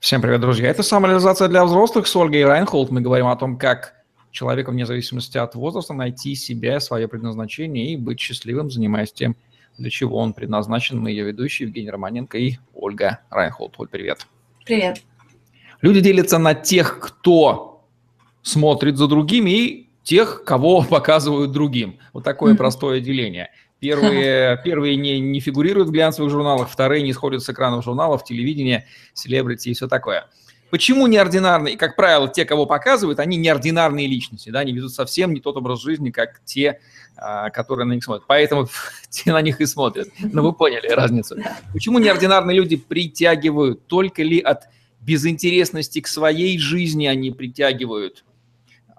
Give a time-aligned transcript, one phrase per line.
[0.00, 0.68] Всем привет, друзья.
[0.68, 2.90] Это самореализация для взрослых с Ольгой Райнхолд.
[2.90, 3.94] Мы говорим о том, как
[4.30, 9.34] человеку вне зависимости от возраста найти себя, свое предназначение и быть счастливым, занимаясь тем,
[9.78, 10.98] для чего он предназначен.
[10.98, 13.74] Мы ее ведущие Евгений Романенко и Ольга Райнхолд.
[13.78, 14.26] Оль, привет.
[14.66, 15.00] Привет.
[15.80, 17.86] Люди делятся на тех, кто
[18.42, 21.98] смотрит за другими, и тех, кого показывают другим.
[22.12, 22.58] Вот такое mm-hmm.
[22.58, 23.50] простое деление–
[23.80, 28.86] Первые, первые не, не фигурируют в глянцевых журналах, вторые не сходят с экранов журналов, телевидения,
[29.12, 30.28] селебрити и все такое.
[30.74, 31.76] Почему неординарные?
[31.76, 35.80] Как правило, те, кого показывают, они неординарные личности, да, они ведут совсем не тот образ
[35.80, 36.80] жизни, как те,
[37.16, 38.24] а, которые на них смотрят.
[38.26, 38.66] Поэтому
[39.08, 40.08] те на них и смотрят.
[40.18, 41.36] Но вы поняли разницу.
[41.72, 43.86] Почему неординарные люди притягивают?
[43.86, 44.64] Только ли от
[45.00, 48.24] безинтересности к своей жизни они притягивают?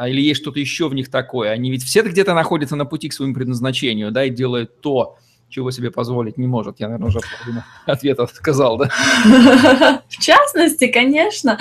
[0.00, 1.50] А, или есть что-то еще в них такое.
[1.50, 5.18] Они ведь все где-то находятся на пути к своему предназначению, да, и делают то,
[5.50, 6.78] чего себе позволить не может.
[6.78, 7.20] Я, наверное, уже
[7.86, 8.88] ответа сказал, да?
[10.08, 11.58] В частности, конечно.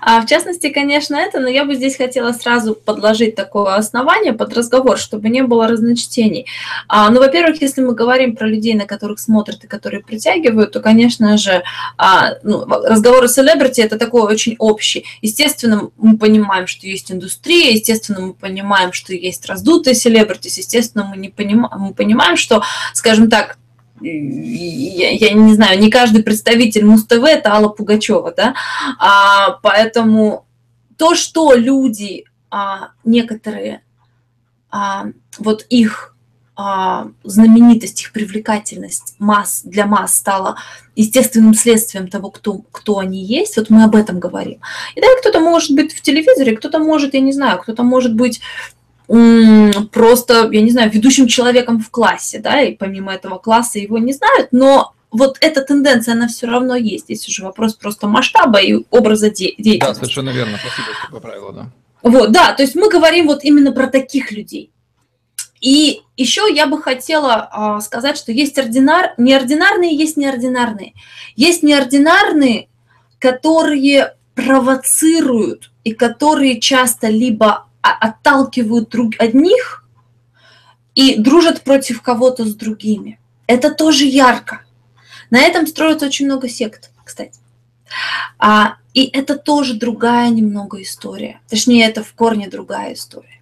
[0.00, 4.54] А в частности, конечно, это, но я бы здесь хотела сразу подложить такое основание под
[4.54, 6.46] разговор, чтобы не было разночтений.
[6.88, 10.80] А, ну, во-первых, если мы говорим про людей, на которых смотрят и которые притягивают, то,
[10.80, 11.62] конечно же,
[11.96, 15.04] а, ну, разговор о селебрити– это такой очень общий.
[15.22, 21.16] Естественно, мы понимаем, что есть индустрия, естественно, мы понимаем, что есть раздутые селебритис, естественно, мы,
[21.16, 21.66] не поним...
[21.76, 23.58] мы понимаем, что, скажем, скажем так,
[24.00, 28.54] я, я не знаю, не каждый представитель Муз-ТВ это Алла Пугачева, да,
[28.98, 30.44] а, поэтому
[30.96, 33.82] то, что люди, а, некоторые,
[34.70, 35.06] а,
[35.38, 36.16] вот их
[36.56, 40.56] а, знаменитость, их привлекательность масс, для масс стала
[40.96, 44.60] естественным следствием того, кто, кто они есть, вот мы об этом говорим.
[44.96, 48.40] И да, кто-то может быть в телевизоре, кто-то может, я не знаю, кто-то может быть
[49.06, 54.12] просто, я не знаю, ведущим человеком в классе, да, и помимо этого класса его не
[54.12, 57.04] знают, но вот эта тенденция, она все равно есть.
[57.04, 59.86] Здесь уже вопрос просто масштаба и образа де- деятельности.
[59.86, 60.56] Да, совершенно верно.
[60.58, 61.66] Спасибо, что поправила, да.
[62.02, 64.72] Вот, да, то есть мы говорим вот именно про таких людей.
[65.60, 70.94] И еще я бы хотела а, сказать, что есть ординар, неординарные, есть неординарные.
[71.36, 72.68] Есть неординарные,
[73.20, 79.84] которые провоцируют и которые часто либо отталкивают друг, одних
[80.94, 83.18] и дружат против кого-то с другими.
[83.46, 84.62] Это тоже ярко.
[85.30, 87.38] На этом строится очень много сект, кстати.
[88.38, 91.40] А, и это тоже другая немного история.
[91.48, 93.40] Точнее, это в корне другая история.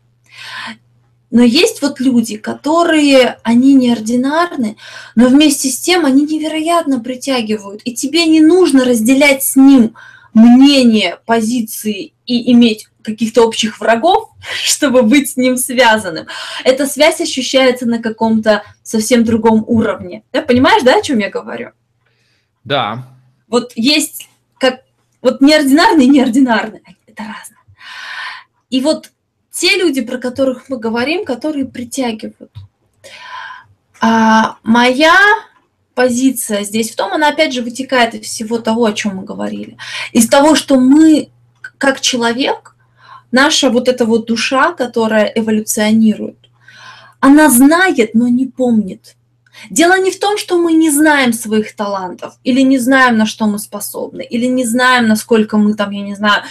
[1.31, 4.77] Но есть вот люди, которые, они неординарны,
[5.15, 7.83] но вместе с тем они невероятно притягивают.
[7.85, 9.95] И тебе не нужно разделять с ним
[10.35, 14.31] мнение, позиции и иметь каких-то общих врагов,
[14.65, 16.27] чтобы быть с ним связанным.
[16.65, 20.23] Эта связь ощущается на каком-то совсем другом уровне.
[20.33, 21.71] Да, понимаешь, да, о чем я говорю?
[22.65, 23.07] Да.
[23.49, 24.83] Вот есть как
[25.23, 26.83] вот неординарный и неординарный.
[27.07, 27.59] Это разное.
[28.69, 29.11] И вот
[29.51, 32.53] те люди, про которых мы говорим, которые притягивают.
[34.01, 35.15] А моя
[36.01, 39.77] позиция здесь в том, она опять же вытекает из всего того, о чем мы говорили.
[40.13, 41.29] Из того, что мы,
[41.77, 42.75] как человек,
[43.31, 46.39] наша вот эта вот душа, которая эволюционирует,
[47.21, 49.15] она знает, но не помнит.
[49.69, 53.45] Дело не в том, что мы не знаем своих талантов, или не знаем, на что
[53.47, 56.45] мы способны, или не знаем, насколько мы там, я не знаю,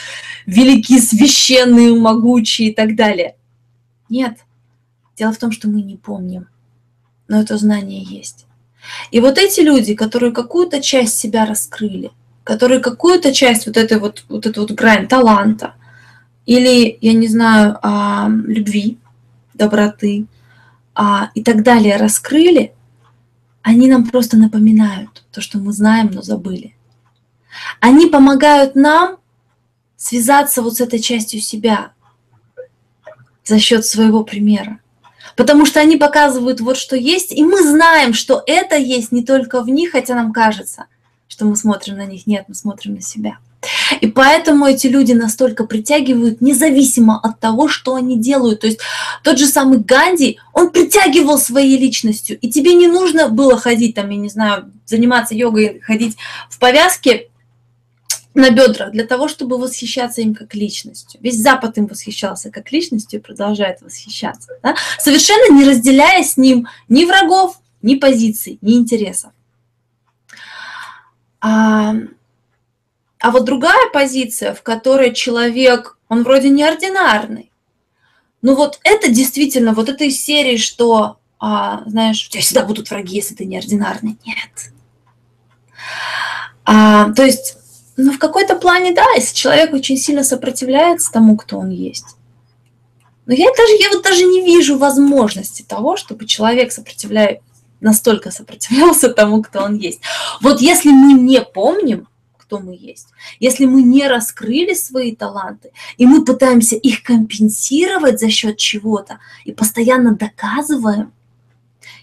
[0.46, 3.36] велики, священные, могучие и так далее.
[4.10, 4.38] Нет.
[5.18, 6.46] Дело в том, что мы не помним.
[7.28, 8.46] Но это знание есть.
[9.12, 12.12] И вот эти люди, которые какую-то часть себя раскрыли,
[12.44, 15.74] которые какую-то часть вот этой вот, вот эту вот грань таланта,
[16.46, 18.98] или, я не знаю, а, любви,
[19.54, 20.26] доброты
[20.96, 22.74] а, и так далее раскрыли,
[23.62, 26.76] они нам просто напоминают то, что мы знаем, но забыли.
[27.80, 29.18] Они помогают нам
[29.96, 31.92] связаться вот с этой частью себя
[33.44, 34.80] за счет своего примера.
[35.40, 39.62] Потому что они показывают вот что есть, и мы знаем, что это есть не только
[39.64, 40.88] в них, хотя нам кажется,
[41.30, 42.28] что мы смотрим на них.
[42.28, 43.38] Нет, мы смотрим на себя.
[44.02, 48.60] И поэтому эти люди настолько притягивают, независимо от того, что они делают.
[48.60, 48.82] То есть
[49.24, 52.38] тот же самый Ганди, он притягивал своей личностью.
[52.38, 56.18] И тебе не нужно было ходить, там, я не знаю, заниматься йогой, ходить
[56.50, 57.29] в повязке
[58.34, 61.20] на бедрах для того, чтобы восхищаться им как личностью.
[61.22, 64.54] Весь Запад им восхищался как личностью и продолжает восхищаться.
[64.64, 64.76] Да?
[65.00, 69.32] Совершенно не разделяя с ним ни врагов, ни позиций, ни интересов.
[71.42, 71.94] А,
[73.20, 77.50] а вот другая позиция, в которой человек, он вроде неординарный,
[78.42, 83.18] ну вот это действительно, вот этой серии, что, а, знаешь, у тебя всегда будут враги,
[83.18, 84.18] если ты неординарный.
[84.26, 84.74] Нет.
[86.64, 87.58] А, то есть
[88.02, 92.06] Но в какой-то плане, да, если человек очень сильно сопротивляется тому, кто он есть.
[93.26, 97.42] Но я даже, я вот даже не вижу возможности того, чтобы человек сопротивляет,
[97.82, 100.00] настолько сопротивлялся тому, кто он есть.
[100.40, 102.08] Вот если мы не помним,
[102.38, 103.08] кто мы есть,
[103.42, 109.52] если мы не раскрыли свои таланты, и мы пытаемся их компенсировать за счет чего-то, и
[109.52, 111.12] постоянно доказываем,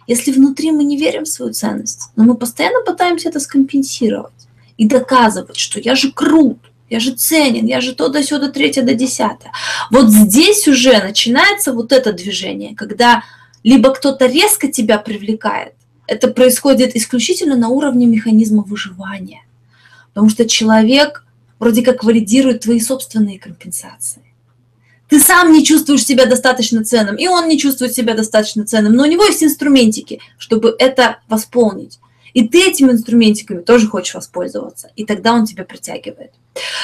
[0.06, 4.45] если внутри мы не верим в свою ценность, но мы постоянно пытаемся это скомпенсировать
[4.76, 6.58] и доказывать, что я же крут,
[6.88, 9.52] я же ценен, я же то до сюда, третье до десятое.
[9.90, 13.24] Вот здесь уже начинается вот это движение, когда
[13.64, 15.74] либо кто-то резко тебя привлекает,
[16.06, 19.42] это происходит исключительно на уровне механизма выживания,
[20.14, 21.24] потому что человек
[21.58, 24.22] вроде как валидирует твои собственные компенсации.
[25.08, 29.04] Ты сам не чувствуешь себя достаточно ценным, и он не чувствует себя достаточно ценным, но
[29.04, 31.98] у него есть инструментики, чтобы это восполнить.
[32.36, 36.32] И ты этими инструментиками тоже хочешь воспользоваться, и тогда он тебя притягивает.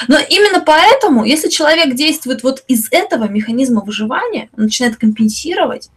[0.07, 5.91] Но именно поэтому, если человек действует вот из этого механизма выживания, он начинает компенсировать,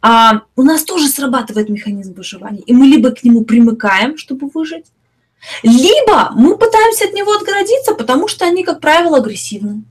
[0.00, 4.86] а у нас тоже срабатывает механизм выживания, и мы либо к нему примыкаем, чтобы выжить,
[5.62, 9.82] либо мы пытаемся от него отгородиться, потому что они, как правило, агрессивны.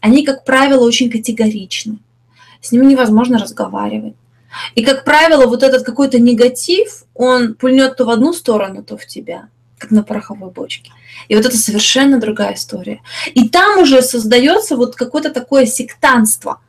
[0.00, 1.98] Они, как правило, очень категоричны.
[2.62, 4.14] С ними невозможно разговаривать.
[4.74, 9.06] И, как правило, вот этот какой-то негатив, он пульнет то в одну сторону, то в
[9.06, 9.48] тебя,
[9.78, 10.92] как на пороховой бочке.
[11.28, 13.02] И вот это совершенно другая история.
[13.34, 16.60] И там уже создается вот какое-то такое сектанство,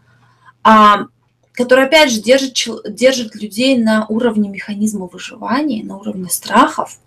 [0.63, 1.07] а,
[1.53, 2.55] которое, опять же, держит,
[2.87, 6.99] держит людей на уровне механизма выживания, на уровне страхов.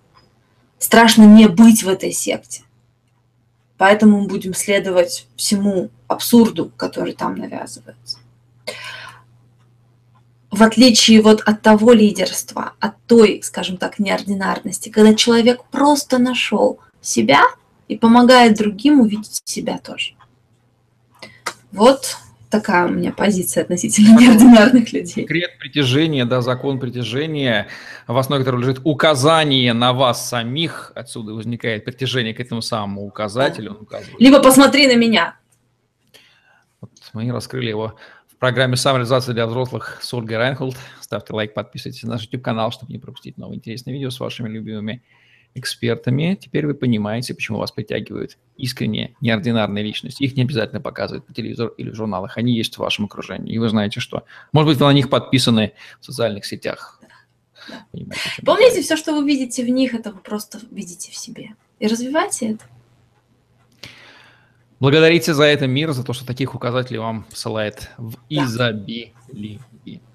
[0.79, 2.63] Страшно не быть в этой секте.
[3.77, 8.19] Поэтому мы будем следовать всему абсурду, который там навязывается
[10.59, 16.81] в отличие вот от того лидерства, от той, скажем так, неординарности, когда человек просто нашел
[17.01, 17.43] себя
[17.87, 20.15] и помогает другим увидеть себя тоже.
[21.71, 22.17] Вот
[22.51, 25.23] такая у меня позиция относительно неординарных людей.
[25.23, 27.69] Секрет притяжения, да, закон притяжения,
[28.09, 33.77] в основе которого лежит указание на вас самих, отсюда возникает притяжение к этому самому указателю.
[33.79, 33.87] Он
[34.19, 35.37] Либо посмотри на меня.
[36.81, 37.95] Вот мы раскрыли его
[38.39, 40.77] программе «Самореализация для взрослых» с Ольгой Райнхолд.
[41.01, 45.03] Ставьте лайк, подписывайтесь на наш YouTube-канал, чтобы не пропустить новые интересные видео с вашими любимыми
[45.55, 46.39] экспертами.
[46.41, 50.23] Теперь вы понимаете, почему вас притягивают искренние, неординарные личности.
[50.23, 52.37] Их не обязательно показывают по телевизору или в журналах.
[52.37, 53.55] Они есть в вашем окружении.
[53.55, 54.25] И вы знаете, что.
[54.53, 57.01] Может быть, вы на них подписаны в социальных сетях.
[57.93, 58.15] Да.
[58.45, 61.51] Помните, все, что вы видите в них, это вы просто видите в себе.
[61.81, 62.65] И развивайте это.
[64.81, 69.61] Благодарите за это мир, за то, что таких указателей вам посылает в изобилии.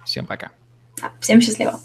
[0.05, 0.51] Всем пока.
[1.19, 1.79] Всем счастливо.